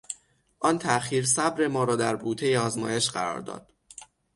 آن 0.59 0.79
تاخیر 0.79 1.25
صبر 1.25 1.67
ما 1.67 1.83
را 1.83 1.95
در 1.95 2.15
بوتهی 2.15 2.57
آزمایش 2.57 3.09
قرارداد. 3.09 3.73